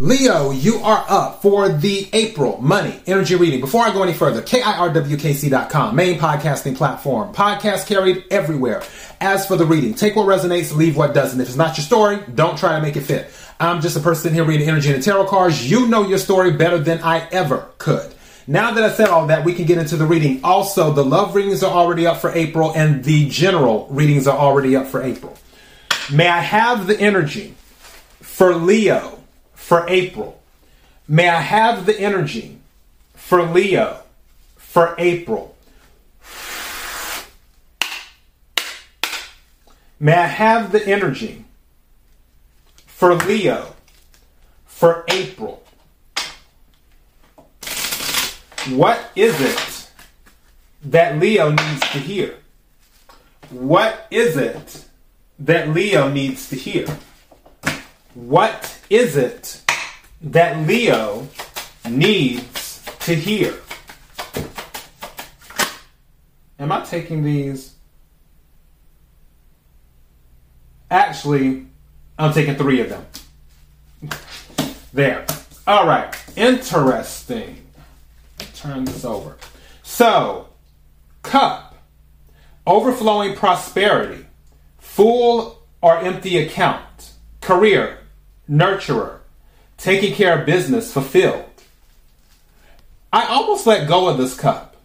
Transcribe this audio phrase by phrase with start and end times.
[0.00, 3.60] Leo, you are up for the April Money Energy Reading.
[3.60, 7.32] Before I go any further, KIRWKC.com, main podcasting platform.
[7.32, 8.82] Podcast carried everywhere.
[9.20, 11.40] As for the reading, take what resonates, leave what doesn't.
[11.40, 13.30] If it's not your story, don't try to make it fit.
[13.60, 15.70] I'm just a person here reading energy and tarot cards.
[15.70, 18.12] You know your story better than I ever could.
[18.48, 20.40] Now that I said all that, we can get into the reading.
[20.42, 24.74] Also, the love readings are already up for April, and the general readings are already
[24.74, 25.38] up for April.
[26.12, 27.54] May I have the energy
[28.20, 29.23] for Leo?
[29.64, 30.42] For April.
[31.08, 32.58] May I have the energy
[33.14, 34.02] for Leo
[34.56, 35.56] for April.
[39.98, 41.46] May I have the energy
[42.86, 43.74] for Leo
[44.66, 45.62] for April.
[48.68, 49.90] What is it
[50.90, 52.34] that Leo needs to hear?
[53.48, 54.84] What is it
[55.38, 56.86] that Leo needs to hear?
[58.12, 59.62] What is it
[60.20, 61.28] that Leo
[61.88, 63.54] needs to hear?
[66.58, 67.74] Am I taking these?
[70.90, 71.66] Actually,
[72.18, 73.04] I'm taking three of them.
[74.92, 75.26] There.
[75.66, 76.14] All right.
[76.36, 77.66] Interesting.
[78.54, 79.36] Turn this over.
[79.82, 80.48] So,
[81.22, 81.74] cup,
[82.66, 84.24] overflowing prosperity,
[84.78, 87.98] full or empty account, career,
[88.48, 89.18] nurturer,
[89.76, 91.44] taking care of business, fulfilled.
[93.12, 94.76] I almost let go of this cup.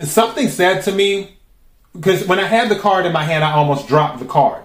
[0.00, 1.36] Something said to me,
[1.92, 4.64] because when I had the card in my hand, I almost dropped the card.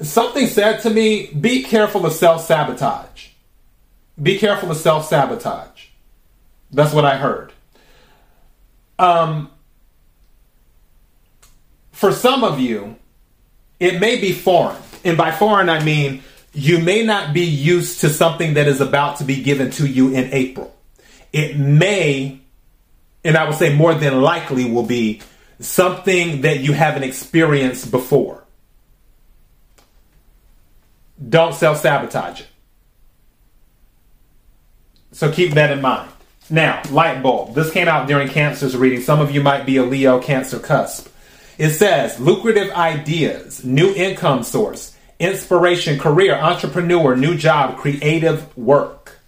[0.00, 3.28] Something said to me, be careful of self sabotage.
[4.20, 5.86] Be careful of self sabotage.
[6.70, 7.52] That's what I heard.
[8.98, 9.50] Um,
[11.92, 12.96] for some of you,
[13.80, 16.22] it may be foreign and by foreign I mean
[16.52, 20.12] you may not be used to something that is about to be given to you
[20.12, 20.74] in April.
[21.32, 22.40] It may,
[23.24, 25.22] and I would say more than likely, will be
[25.60, 28.44] something that you haven't experienced before.
[31.26, 32.48] Don't self sabotage it.
[35.12, 36.10] So keep that in mind.
[36.50, 37.54] Now, light bulb.
[37.54, 39.00] This came out during Cancer's reading.
[39.00, 41.08] Some of you might be a Leo Cancer cusp.
[41.56, 44.91] It says lucrative ideas, new income source,
[45.22, 49.18] inspiration, career, entrepreneur, new job, creative work.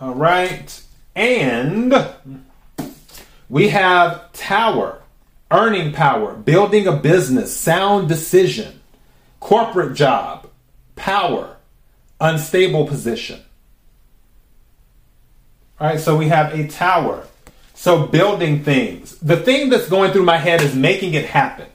[0.00, 0.82] All right.
[1.14, 1.94] And
[3.48, 5.00] we have tower,
[5.50, 8.80] earning power, building a business, sound decision,
[9.40, 10.48] corporate job,
[10.96, 11.56] power,
[12.20, 13.40] unstable position.
[15.78, 17.26] All right, so we have a tower,
[17.76, 19.16] so building things.
[19.18, 21.66] The thing that's going through my head is making it happen.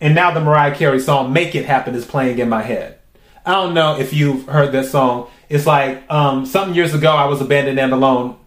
[0.00, 3.00] And now the Mariah Carey song "Make It Happen" is playing in my head.
[3.44, 5.28] I don't know if you've heard this song.
[5.48, 8.38] It's like um, some years ago I was abandoned and alone,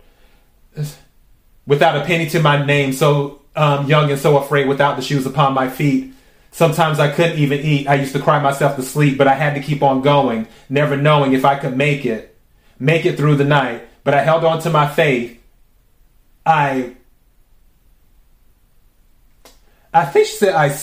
[1.68, 5.26] without a penny to my name, so um, young and so afraid, without the shoes
[5.26, 6.14] upon my feet.
[6.52, 7.88] Sometimes I couldn't even eat.
[7.88, 10.96] I used to cry myself to sleep, but I had to keep on going, never
[10.96, 12.38] knowing if I could make it,
[12.80, 15.42] make it through the night but I held on to my faith.
[16.46, 16.96] I
[19.94, 20.76] I think she said I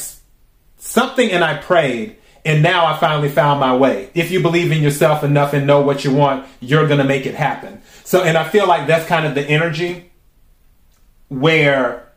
[0.77, 4.11] something and I prayed and now I finally found my way.
[4.15, 7.27] If you believe in yourself enough and know what you want, you're going to make
[7.27, 7.83] it happen.
[8.05, 10.11] So and I feel like that's kind of the energy
[11.29, 12.09] where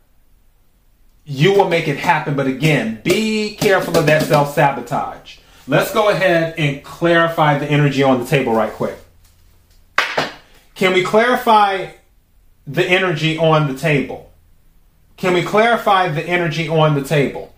[1.24, 5.38] you will make it happen, but again, be careful of that self-sabotage.
[5.68, 8.98] Let's go ahead and clarify the energy on the table right quick.
[10.82, 11.92] Can we clarify
[12.66, 14.32] the energy on the table?
[15.16, 17.54] Can we clarify the energy on the table?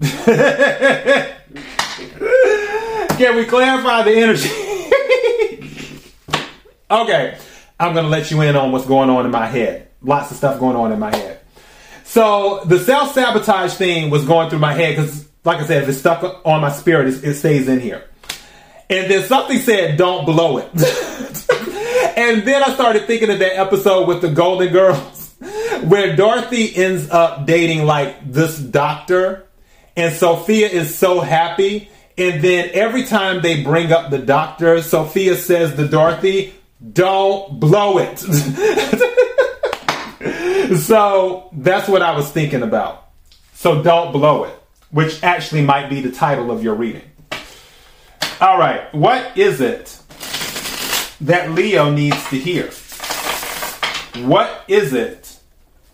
[0.00, 0.08] Can
[3.36, 4.48] we clarify the energy?
[6.90, 7.36] okay,
[7.78, 9.88] I'm going to let you in on what's going on in my head.
[10.00, 11.40] Lots of stuff going on in my head.
[12.04, 15.88] So the self sabotage thing was going through my head because like I said, if
[15.88, 18.04] it's stuck on my spirit, it, it stays in here.
[18.88, 20.66] And then something said, don't blow it.
[22.18, 25.34] and then I started thinking of that episode with the Golden Girls
[25.84, 29.46] where Dorothy ends up dating like this doctor
[29.96, 31.88] and Sophia is so happy.
[32.18, 36.52] And then every time they bring up the doctor, Sophia says to Dorothy,
[36.92, 38.18] don't blow it.
[40.78, 43.08] so that's what I was thinking about.
[43.54, 44.59] So don't blow it
[44.90, 47.02] which actually might be the title of your reading.
[48.40, 49.98] All right, what is it
[51.20, 52.70] that Leo needs to hear?
[54.24, 55.38] What is it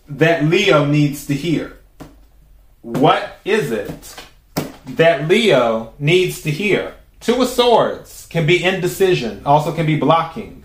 [0.07, 1.77] that Leo needs to hear?
[2.81, 4.15] What is it
[4.85, 6.93] that Leo needs to hear?
[7.19, 10.63] Two of Swords can be indecision, also can be blocking,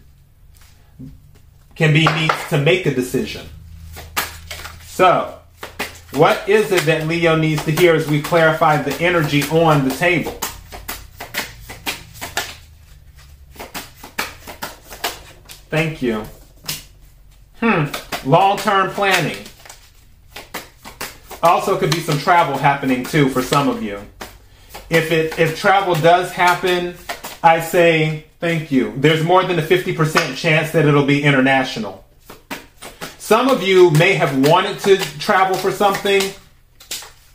[1.75, 3.46] can be needs to make a decision.
[4.85, 5.42] So,
[6.14, 9.94] what is it that Leo needs to hear as we clarify the energy on the
[9.94, 10.38] table?
[15.70, 16.25] Thank you.
[17.61, 17.87] Hmm.
[18.29, 19.38] Long term planning.
[21.43, 23.99] Also, could be some travel happening too for some of you.
[24.91, 26.94] If it if travel does happen,
[27.43, 28.93] I say thank you.
[28.97, 32.05] There's more than a 50% chance that it'll be international.
[33.32, 36.20] Some of you may have wanted to travel for something.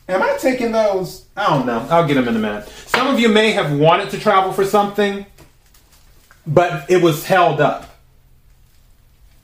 [0.08, 1.26] Am I taking those?
[1.36, 1.88] I don't know.
[1.90, 2.70] I'll get them in a minute.
[2.86, 5.26] Some of you may have wanted to travel for something,
[6.46, 7.98] but it was held up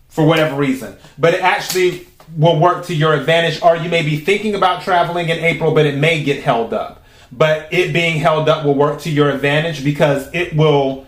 [0.10, 0.96] for whatever reason.
[1.18, 2.08] But it actually
[2.38, 5.88] will work to your advantage, or you may be thinking about traveling in April, but
[5.88, 7.04] it may get held up.
[7.32, 11.08] But it being held up will work to your advantage because it will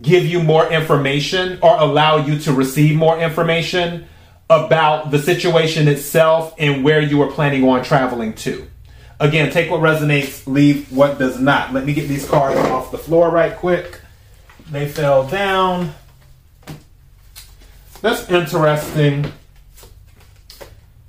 [0.00, 4.06] give you more information or allow you to receive more information
[4.48, 8.66] about the situation itself and where you are planning on traveling to.
[9.18, 11.72] Again, take what resonates, leave what does not.
[11.72, 14.00] Let me get these cards off the floor right quick.
[14.70, 15.94] They fell down.
[18.02, 19.32] That's interesting.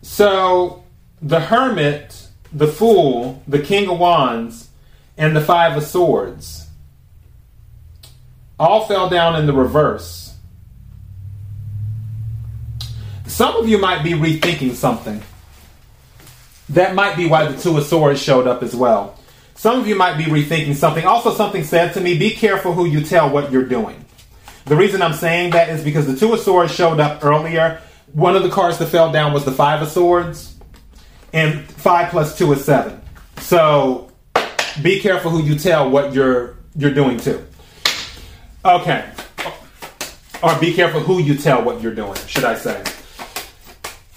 [0.01, 0.83] So,
[1.22, 4.69] the Hermit, the Fool, the King of Wands,
[5.18, 6.68] and the Five of Swords
[8.60, 10.27] all fell down in the reverse.
[13.28, 15.22] Some of you might be rethinking something.
[16.70, 19.20] That might be why the Two of Swords showed up as well.
[19.56, 21.06] Some of you might be rethinking something.
[21.06, 24.06] Also, something said to me be careful who you tell what you're doing.
[24.66, 27.82] The reason I'm saying that is because the Two of Swords showed up earlier.
[28.14, 30.56] One of the cards that fell down was the Five of Swords,
[31.34, 33.02] and five plus two is seven.
[33.38, 34.12] So
[34.82, 37.46] be careful who you tell what you're you're doing to.
[38.64, 39.10] Okay.
[40.44, 42.84] Or be careful who you tell what you're doing, should I say.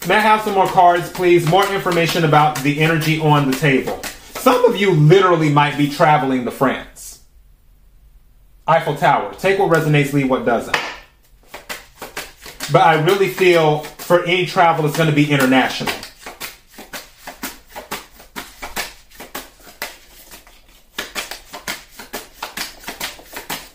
[0.08, 1.47] May I have some more cards, please?
[1.47, 4.02] More information about the energy on the table.
[4.35, 7.20] Some of you literally might be traveling to France.
[8.67, 9.35] Eiffel Tower.
[9.35, 10.76] Take what resonates, leave what doesn't.
[12.73, 15.93] But I really feel for any travel, it's going to be international.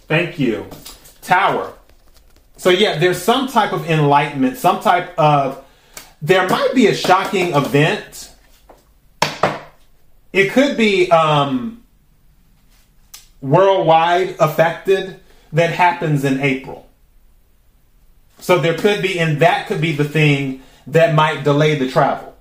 [0.07, 0.65] Thank you.
[1.21, 1.73] Tower.
[2.57, 5.64] So, yeah, there's some type of enlightenment, some type of
[6.21, 8.31] there might be a shocking event.
[10.33, 11.83] It could be um,
[13.41, 15.19] worldwide affected
[15.53, 16.89] that happens in April.
[18.39, 22.35] So there could be, and that could be the thing that might delay the travel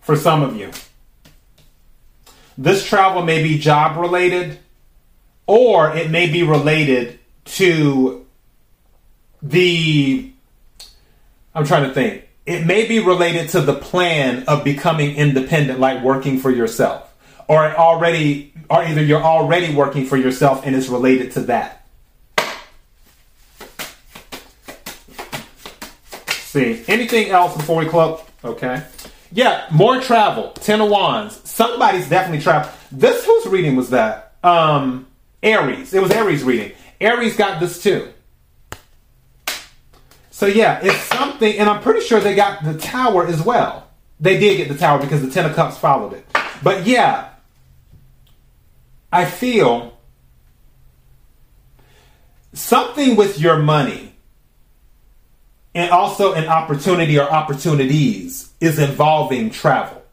[0.00, 0.70] for some of you.
[2.58, 4.58] This travel may be job related,
[5.46, 8.26] or it may be related to
[9.42, 10.32] the
[11.56, 12.28] I'm trying to think.
[12.44, 17.12] It may be related to the plan of becoming independent, like working for yourself,
[17.48, 21.86] or already, or either you're already working for yourself and it's related to that.
[26.28, 28.20] See, anything else before we close?
[28.44, 28.84] Okay.
[29.32, 30.52] Yeah, more travel.
[30.52, 31.40] Ten of Wands.
[31.48, 32.70] Somebody's definitely travel.
[32.92, 34.34] This whose reading was that?
[34.44, 35.06] Um,
[35.42, 35.94] Aries.
[35.94, 36.72] It was Aries reading.
[37.00, 38.12] Aries got this too.
[40.36, 43.88] So yeah, it's something, and I'm pretty sure they got the tower as well.
[44.20, 46.26] They did get the tower because the Ten of Cups followed it.
[46.62, 47.30] But yeah,
[49.10, 49.98] I feel
[52.52, 54.14] something with your money
[55.74, 60.04] and also an opportunity or opportunities is involving travel.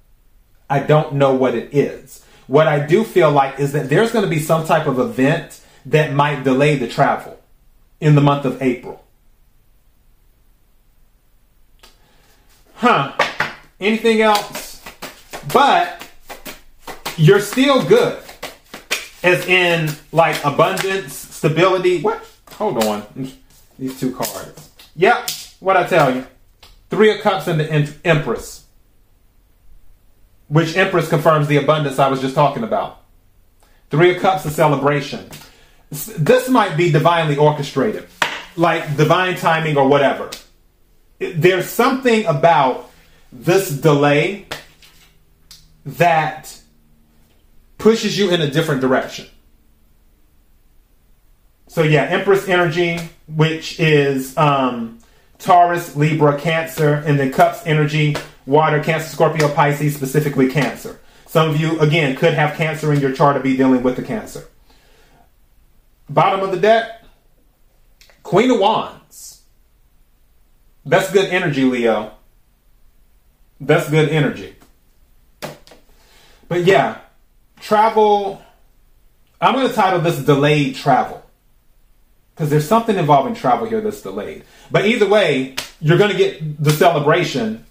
[0.69, 2.23] I don't know what it is.
[2.47, 5.59] What I do feel like is that there's going to be some type of event
[5.87, 7.37] that might delay the travel
[7.99, 9.02] in the month of April.
[12.83, 13.13] Huh,
[13.79, 14.83] anything else?
[15.53, 16.05] But
[17.17, 18.21] you're still good.
[19.23, 22.01] As in, like, abundance, stability.
[22.01, 22.21] What?
[22.51, 23.31] Hold on.
[23.79, 24.69] These two cards.
[24.97, 25.29] Yep,
[25.61, 26.27] what I tell you.
[26.89, 28.65] Three of Cups and the Empress.
[30.49, 33.01] Which Empress confirms the abundance I was just talking about.
[33.89, 35.29] Three of Cups, a celebration.
[35.89, 38.07] This might be divinely orchestrated,
[38.57, 40.29] like divine timing or whatever
[41.19, 42.91] there's something about
[43.31, 44.45] this delay
[45.85, 46.59] that
[47.77, 49.27] pushes you in a different direction.
[51.67, 54.99] So yeah, Empress energy, which is um,
[55.39, 58.15] Taurus, Libra, Cancer, and then Cups energy,
[58.45, 60.99] water, Cancer, Scorpio, Pisces, specifically Cancer.
[61.25, 64.03] Some of you, again, could have Cancer in your chart to be dealing with the
[64.03, 64.47] Cancer.
[66.07, 67.03] Bottom of the deck,
[68.21, 69.02] Queen of Wands.
[70.85, 72.13] That's good energy, Leo.
[73.59, 74.55] That's good energy.
[76.47, 76.99] But yeah,
[77.59, 78.41] travel.
[79.39, 81.23] I'm going to title this Delayed Travel
[82.33, 84.43] because there's something involving travel here that's delayed.
[84.71, 87.65] But either way, you're going to get the celebration.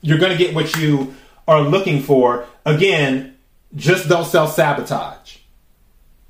[0.00, 1.14] You're going to get what you
[1.48, 2.46] are looking for.
[2.64, 3.36] Again,
[3.74, 5.38] just don't self sabotage.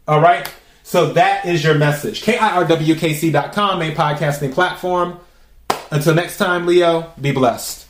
[0.07, 0.51] All right?
[0.83, 2.23] So that is your message.
[2.23, 5.19] KIRWKC.com, main podcasting platform.
[5.93, 7.82] Until next time, Leo, be blessed.